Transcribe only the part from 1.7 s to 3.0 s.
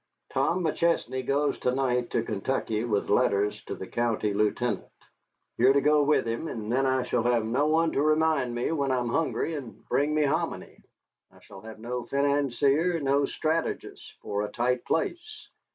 night to Kentucky